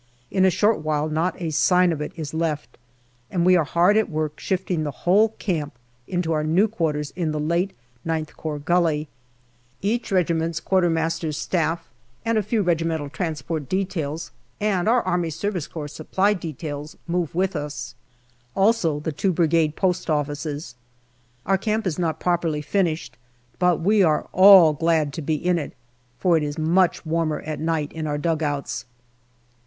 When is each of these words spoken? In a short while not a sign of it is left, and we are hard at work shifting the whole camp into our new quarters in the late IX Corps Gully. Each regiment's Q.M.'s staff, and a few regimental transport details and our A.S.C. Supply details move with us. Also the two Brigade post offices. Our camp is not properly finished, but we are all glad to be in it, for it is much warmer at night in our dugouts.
In 0.31 0.45
a 0.45 0.49
short 0.49 0.79
while 0.79 1.09
not 1.09 1.39
a 1.39 1.51
sign 1.51 1.91
of 1.91 2.01
it 2.01 2.11
is 2.15 2.33
left, 2.33 2.79
and 3.29 3.45
we 3.45 3.55
are 3.55 3.63
hard 3.65 3.95
at 3.97 4.09
work 4.09 4.39
shifting 4.39 4.83
the 4.83 4.89
whole 5.05 5.29
camp 5.37 5.75
into 6.07 6.31
our 6.33 6.43
new 6.43 6.67
quarters 6.67 7.11
in 7.15 7.31
the 7.31 7.39
late 7.39 7.69
IX 8.03 8.33
Corps 8.33 8.57
Gully. 8.57 9.09
Each 9.79 10.11
regiment's 10.11 10.59
Q.M.'s 10.59 11.37
staff, 11.37 11.87
and 12.25 12.35
a 12.35 12.41
few 12.41 12.63
regimental 12.63 13.09
transport 13.11 13.69
details 13.69 14.31
and 14.59 14.89
our 14.89 15.03
A.S.C. 15.07 15.51
Supply 15.87 16.33
details 16.33 16.97
move 17.07 17.35
with 17.35 17.55
us. 17.55 17.93
Also 18.55 18.99
the 18.99 19.11
two 19.11 19.31
Brigade 19.31 19.75
post 19.75 20.09
offices. 20.09 20.73
Our 21.45 21.59
camp 21.59 21.85
is 21.85 21.99
not 21.99 22.19
properly 22.19 22.63
finished, 22.63 23.17
but 23.59 23.81
we 23.81 24.01
are 24.01 24.27
all 24.33 24.73
glad 24.73 25.13
to 25.13 25.21
be 25.21 25.35
in 25.35 25.59
it, 25.59 25.73
for 26.17 26.35
it 26.37 26.41
is 26.41 26.57
much 26.57 27.05
warmer 27.05 27.41
at 27.41 27.59
night 27.59 27.93
in 27.93 28.07
our 28.07 28.17
dugouts. 28.17 28.85